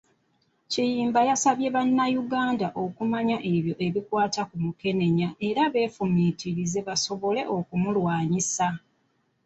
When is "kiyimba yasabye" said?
0.71-1.67